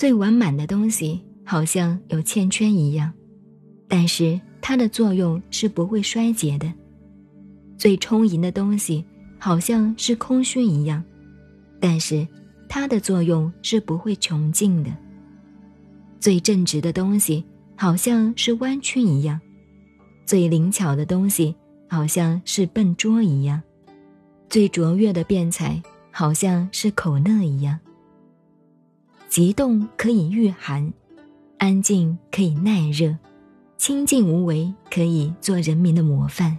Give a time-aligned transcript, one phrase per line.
[0.00, 3.12] 最完满的东西好像有欠缺一样，
[3.86, 6.72] 但是它的作用是不会衰竭的；
[7.76, 9.04] 最充盈的东西
[9.38, 11.04] 好像是空虚一样，
[11.78, 12.26] 但是
[12.66, 14.90] 它的作用是不会穷尽的；
[16.18, 17.44] 最正直的东西
[17.76, 19.38] 好像是弯曲一样，
[20.24, 21.54] 最灵巧的东西
[21.90, 23.60] 好像是笨拙一样，
[24.48, 25.78] 最卓越的辩才
[26.10, 27.78] 好像是口讷一样。
[29.30, 30.92] 急动可以御寒，
[31.58, 33.16] 安静可以耐热，
[33.76, 36.58] 清静无为可以做人民的模范。